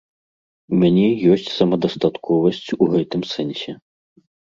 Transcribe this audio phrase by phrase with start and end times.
[0.71, 1.03] У мяне
[1.33, 3.71] ёсць самадастатковасць у гэтым сэнсе.